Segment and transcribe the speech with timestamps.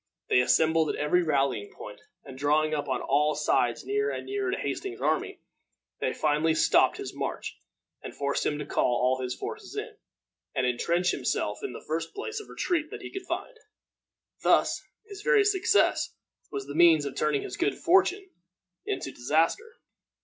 [0.29, 4.49] They assembled at every rallying point, and, drawing up on all sides nearer and nearer
[4.49, 5.41] to Hastings's army,
[5.99, 7.61] they finally stopped his march,
[8.01, 9.97] and forced him to call all his forces in,
[10.55, 13.55] and intrench himself in the first place of retreat that he could find.
[14.41, 16.15] Thus his very success
[16.51, 18.27] was the means of turning his good fortune
[18.87, 19.75] into disaster.